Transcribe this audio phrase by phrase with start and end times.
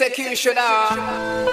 [0.00, 1.50] executioner.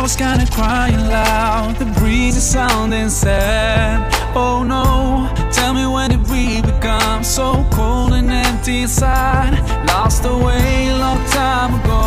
[0.00, 1.76] was kinda crying loud.
[1.76, 4.17] The breeze is sounding sad.
[4.40, 9.52] Oh no, tell me when did we become so cold and empty inside?
[9.88, 11.98] Lost away a long time ago.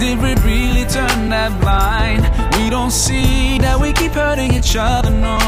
[0.00, 2.22] Did we really turn that blind?
[2.56, 5.38] We don't see that we keep hurting each other, no.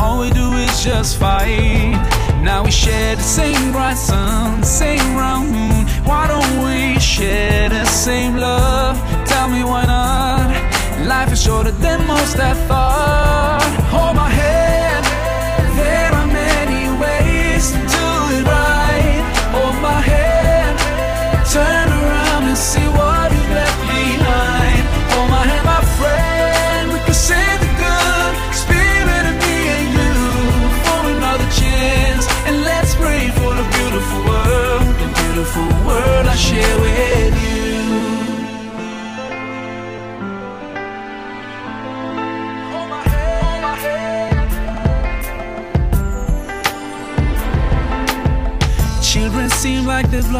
[0.00, 2.00] All we do is just fight.
[2.42, 5.82] Now we share the same bright sun, same round moon.
[6.08, 8.96] Why don't we share the same love?
[9.26, 10.48] Tell me why not?
[11.06, 13.31] Life is shorter than most have thought.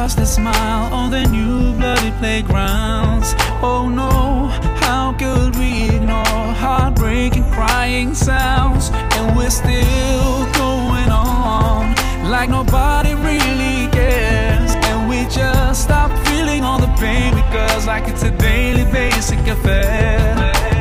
[0.02, 3.34] Lost their smile on the new bloody playgrounds.
[3.62, 4.48] Oh no,
[4.82, 8.90] how could we ignore heartbreaking crying sounds?
[9.16, 11.94] And we're still going on
[12.28, 14.72] like nobody really cares.
[14.88, 20.34] And we just stop feeling all the pain because, like it's a daily basic affair.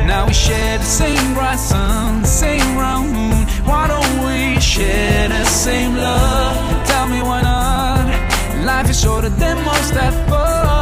[0.04, 3.46] Now we share the same bright sun, same round moon.
[3.70, 6.71] Why don't we share the same love?
[9.02, 10.81] Shorter than most have thought.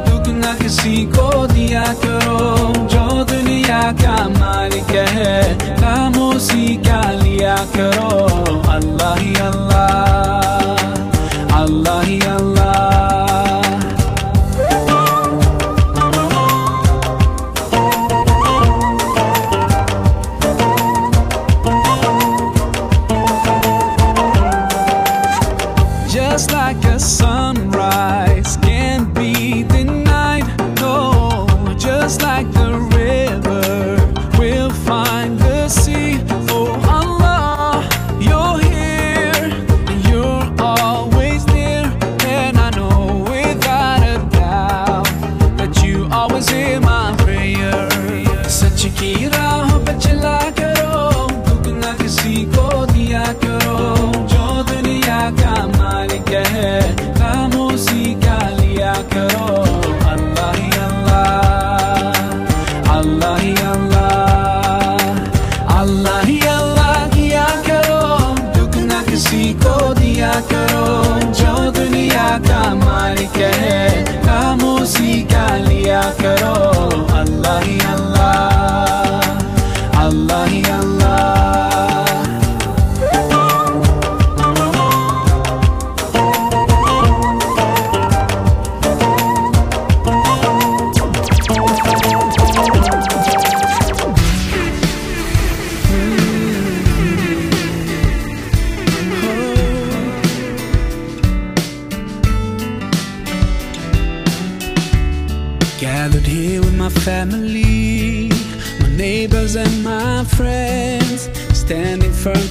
[0.09, 2.38] दुख न किसी को दिया करो।
[2.87, 8.10] जो दुनिया का मालिक है, खामोशी का लिया करो।
[8.70, 9.75] अल्लाह ही अल्लाह।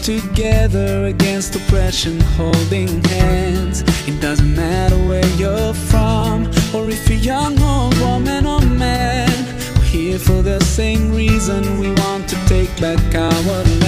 [0.06, 3.82] Together against oppression, holding hands.
[4.08, 9.32] It doesn't matter where you're from, or if you're young or woman or man.
[9.76, 13.85] We're here for the same reason we want to take back our land.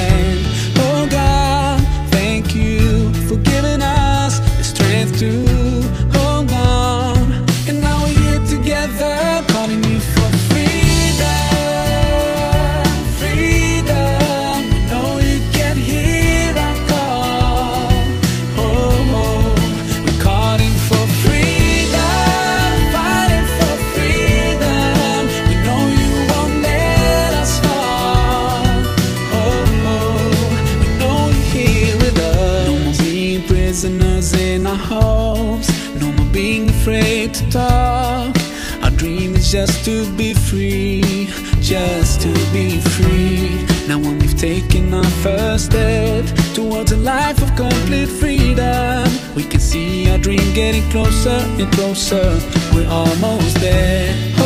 [50.89, 52.39] Closer and closer.
[52.73, 54.36] We're almost there.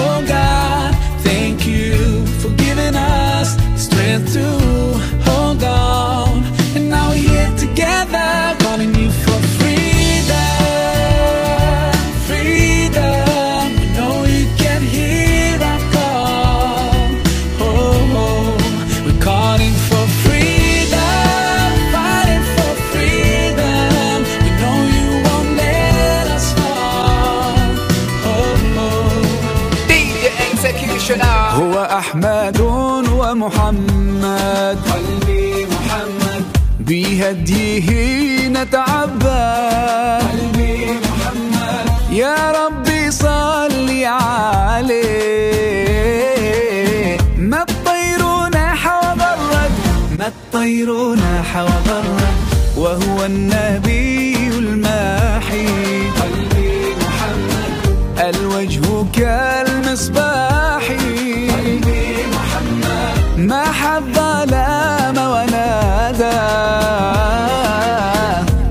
[58.36, 66.42] الوجه كالمصباح قلبي محمد ما حب ظلام ونادى.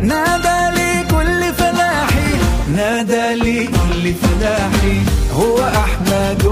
[0.03, 2.33] نادى لكل فلاحي.
[2.77, 4.99] نادى لكل فلاحي.
[5.35, 6.45] هو أحمد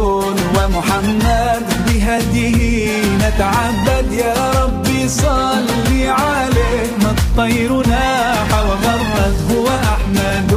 [0.55, 1.65] ومحمد.
[1.87, 4.13] بهديه نتعبد.
[4.13, 5.69] يا ربي صل
[6.09, 6.91] عليه.
[7.03, 9.37] ما الطير ناح وغرد.
[9.51, 10.53] هو أحمد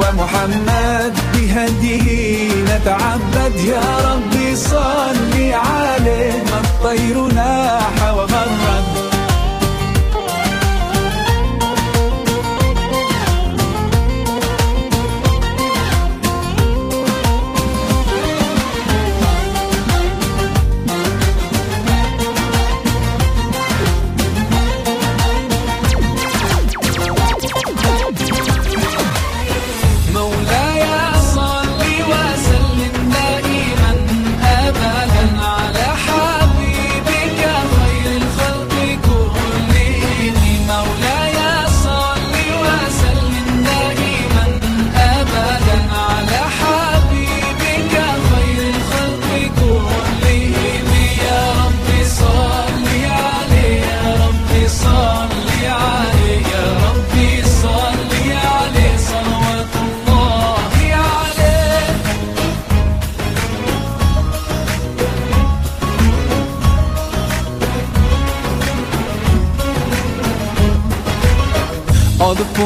[0.00, 1.13] ومحمد.
[1.54, 8.33] بهديه نتعبد يا ربي صل عليه ما الطير ناح وغرد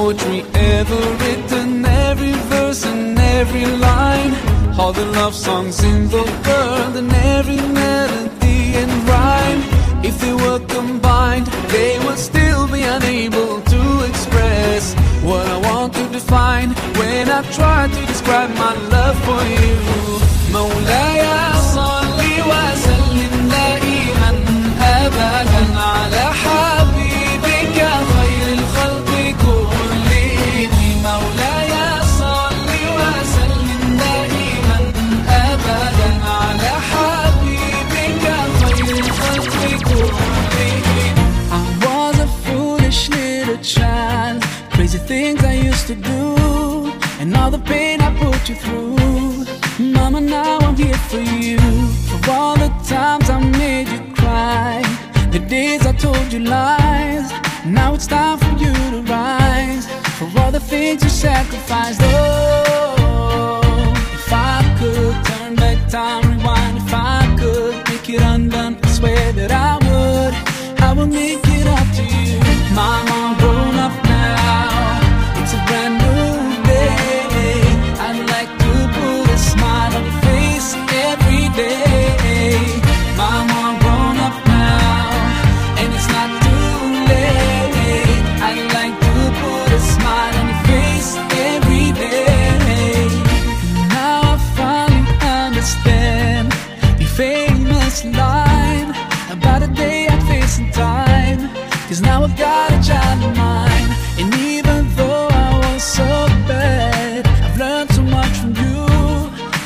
[0.08, 4.33] poetry ever written, every verse and every line.
[4.78, 9.61] All the love songs in the world and every melody and rhyme.
[10.02, 14.94] If they were combined, they would still be unable to express
[15.28, 20.17] what I want to define when I try to describe my love for you.
[48.49, 48.97] You through.
[49.78, 51.59] Mama, now I'm here for you.
[52.09, 54.83] For all the times I made you cry
[55.31, 57.31] The days I told you lies.
[57.67, 59.87] Now it's time for you to rise.
[60.19, 66.78] For all the things you sacrificed Oh, if I could turn back time, rewind.
[66.78, 70.35] If I could make it undone I swear that I would.
[70.83, 72.40] I would make it up to you.
[72.75, 73.08] Mama,
[102.18, 103.90] now I've got a child of mine.
[104.18, 106.04] And even though I was so
[106.48, 108.87] bad, I've learned so much from you.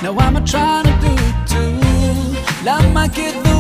[0.03, 2.65] Now I'm trying to do it too.
[2.65, 3.52] Love my kid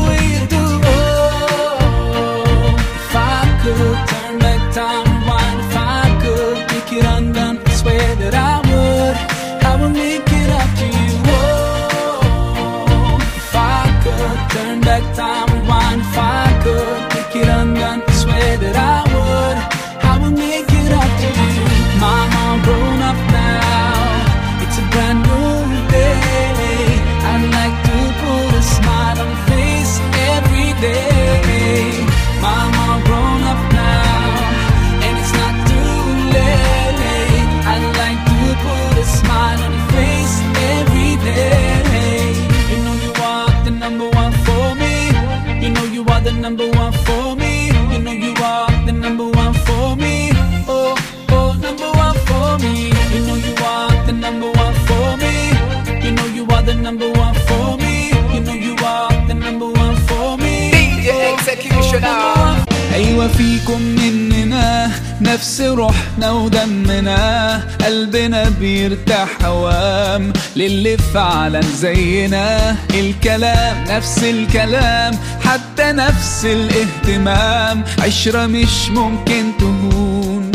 [66.23, 77.85] روحنا ودمنا قلبنا بيرتاح هوام للي فعلا زينا الكلام نفس الكلام حتى نفس الاهتمام.
[77.99, 80.52] عشرة مش ممكن تهون.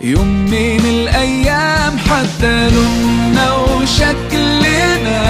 [0.00, 5.20] يوم من الأيام حتى لوننا وشكلنا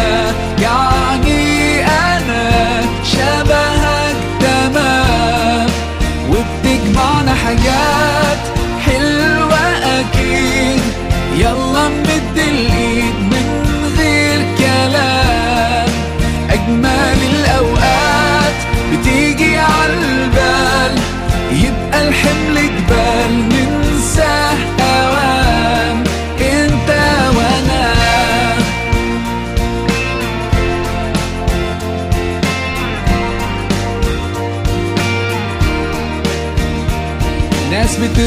[0.63, 1.80] يعني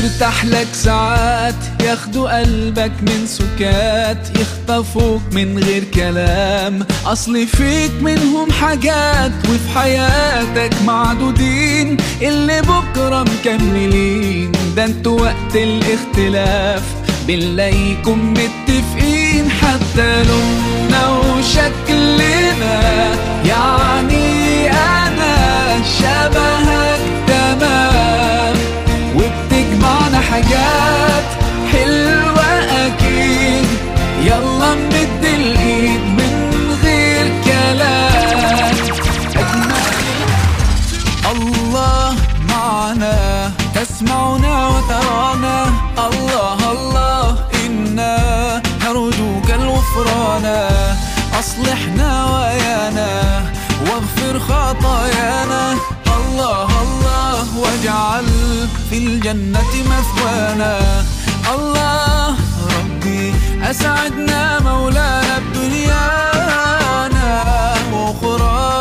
[0.03, 6.85] ناس بترتاح لك ساعات ياخدوا قلبك من سكات يخطفوك من غير كلام.
[7.05, 11.97] أصل فيك منهم حاجات وفي حياتك معدودين.
[12.21, 16.83] اللي بكرة مكملين ده أنتوا وقت الاختلاف.
[17.27, 22.81] بنلاقيكم متفقين حتى لوننا وشكلنا
[23.45, 25.35] يعني أنا
[25.99, 26.62] شبهك
[58.93, 60.79] في الجنة مثوانا.
[61.55, 62.35] الله
[62.77, 63.33] ربي
[63.63, 67.29] أسعدنا مولانا بدنيانا
[67.93, 68.72] وأخرانا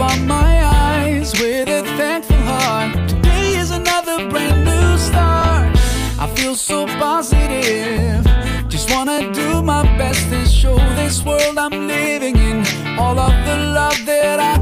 [0.00, 1.32] upon my eyes.
[1.34, 5.76] With a thankful heart, today is another brand new start.
[6.18, 8.24] I feel so positive,
[8.68, 12.64] just wanna do my best and show this world I'm living in
[12.98, 14.59] all of the love that I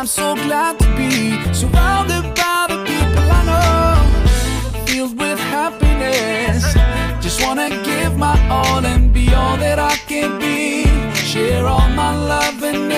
[0.00, 4.86] I'm so glad to be surrounded by the people I know.
[4.86, 6.64] Filled with happiness.
[7.22, 10.86] Just wanna give my all and be all that I can be.
[11.12, 12.88] Share all my love and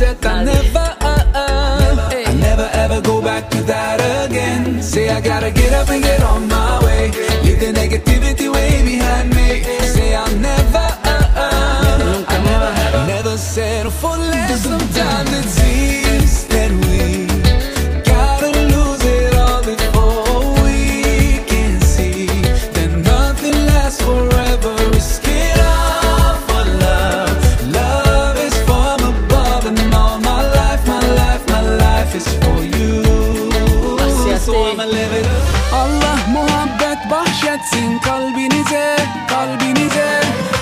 [0.00, 0.26] Reset.
[0.26, 4.80] I never, uh, uh, I never ever go back to that again.
[4.80, 7.10] Say I gotta get up and get on my way.
[7.42, 8.27] Leave the negativity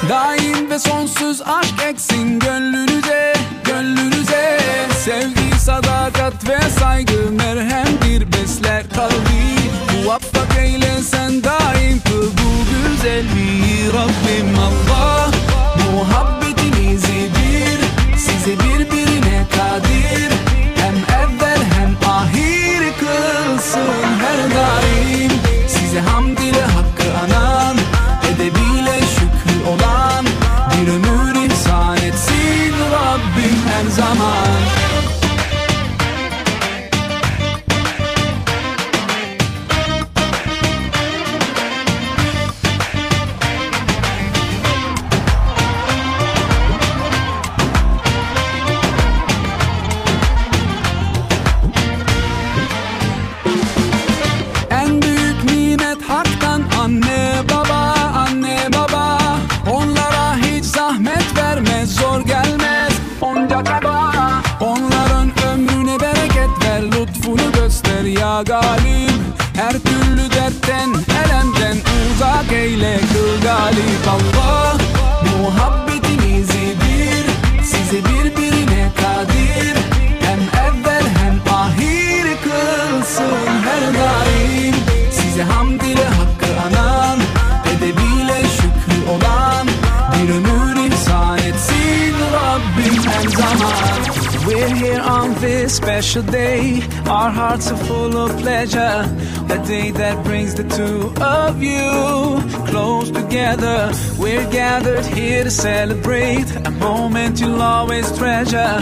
[0.09, 3.33] Daim ve sonsuz aşk eksin gönlünüze,
[3.64, 4.59] gönlünüze
[5.05, 9.57] Sevgi, sadakat ve saygı merhemdir besler kalbi.
[9.95, 14.59] Muvaffak eyle sen daim kıl bu güzelliği Rabbim.
[14.59, 14.86] Allah
[72.87, 74.36] eyle kıl galip Allah
[95.66, 96.81] this special day.
[97.09, 98.98] Our hearts are full of pleasure.
[99.57, 101.87] A day that brings the two of you
[102.70, 103.92] Close together.
[104.18, 108.74] We're gathered here to celebrate A moment you'll always treasure.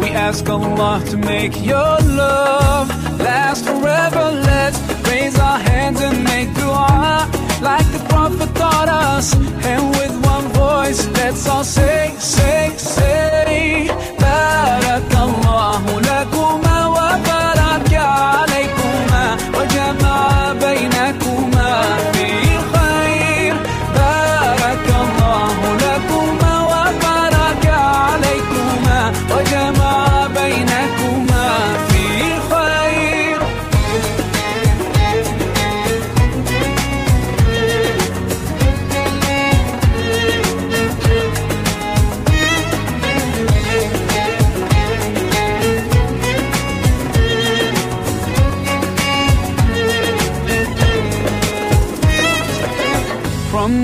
[0.00, 2.88] We ask Allah to make your love
[3.20, 4.24] Last forever.
[4.50, 4.78] Let's
[5.08, 7.28] raise our hands and make dua
[7.68, 9.26] Like the Prophet taught us.
[9.70, 13.88] And with one voice Let's all say, say, say
[14.22, 16.31] Barakallahu lakuma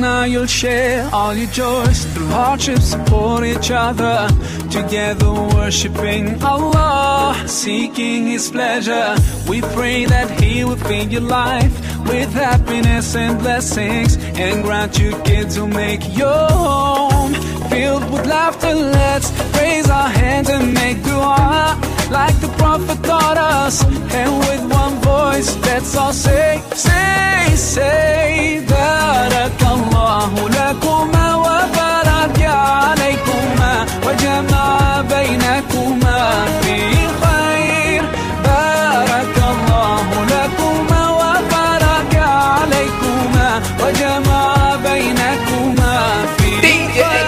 [0.01, 4.29] Now you'll share all your joys Through hardships support each other.
[4.71, 9.17] Together worshipping Allah Seeking His pleasure.
[9.49, 11.75] We pray that He will fill your life
[12.07, 17.35] With happiness and blessings And grant you kids who make your home.
[17.69, 21.77] Filled with laughter Let's raise our hands and make dua.
[22.11, 23.83] Like the Prophet taught us
[24.15, 29.68] And with one voice Let's all say, say, say Barakallahu
[30.09, 36.77] الله لكما وبارك عليكما وجمع بينكما في
[37.23, 38.03] خير.
[38.45, 47.19] بارك الله لكما وبارك عليكما وجمع بينكما في خير.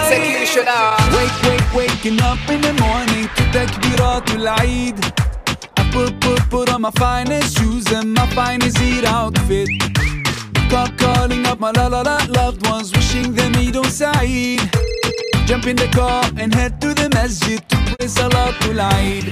[1.13, 5.05] Wake, wake, waking up in the morning to تكبيرات العيد
[5.79, 9.69] I put, put, put on my finest shoes and my finest eat outfit.
[10.71, 14.61] Stop calling up my la la la loved ones, wishing them Eid on Saeed.
[15.45, 19.25] Jump in the car and head to the masjid to pray to Eid.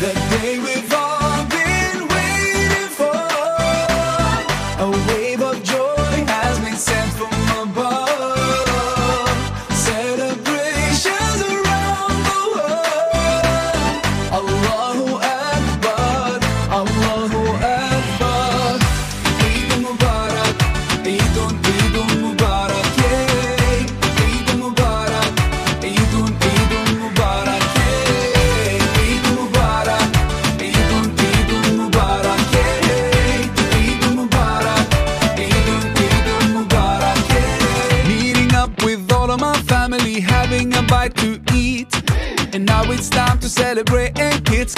[0.00, 3.12] The day we've all been waiting for.
[4.86, 5.21] Away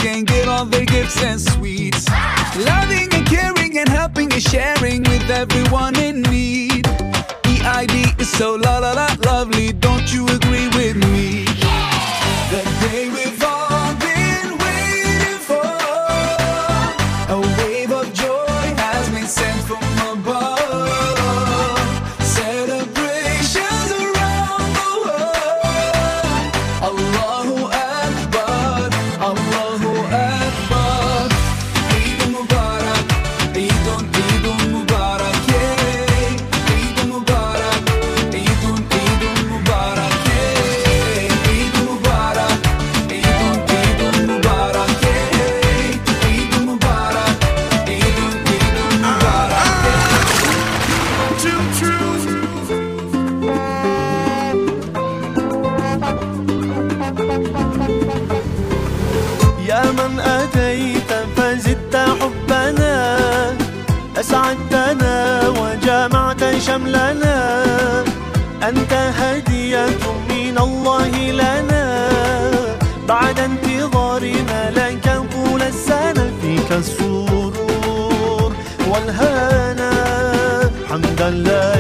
[0.05, 2.07] can get all their gifts and sweets.
[2.59, 6.87] Loving and caring and helping and sharing with everyone in need.
[7.47, 8.74] EID is so lovely.
[81.43, 81.74] love.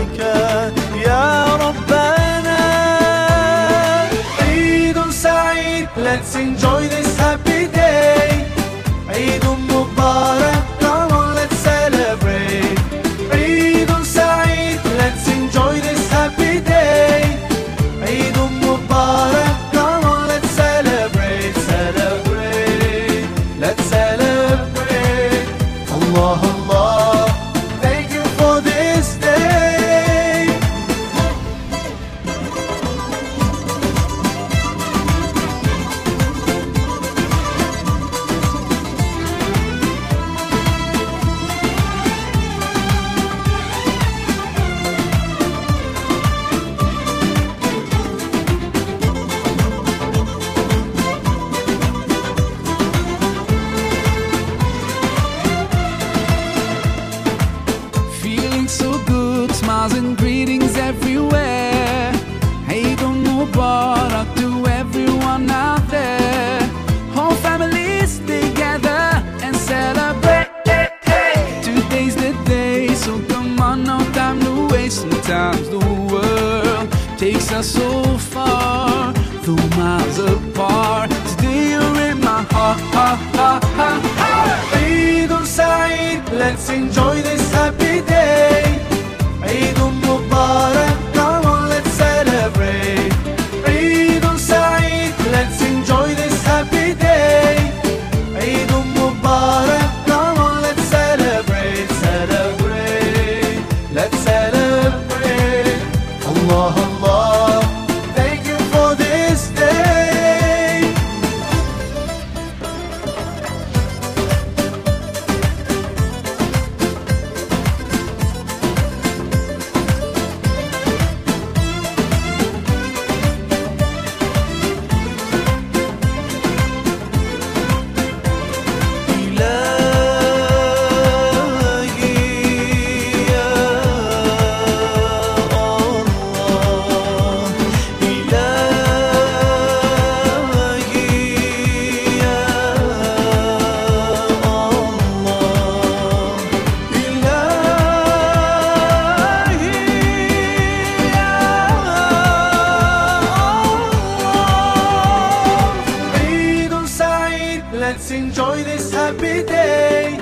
[158.14, 160.18] enjoy this happy day.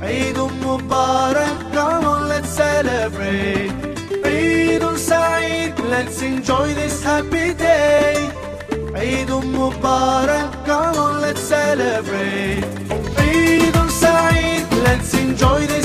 [0.00, 3.72] Eid um Mubarak, come on, let's celebrate.
[4.24, 8.30] Eid um Saeed, let's enjoy this happy day.
[8.94, 12.64] Eid um Mubarak, come on, let's celebrate.
[13.18, 15.81] Eid Saeed, let's enjoy this.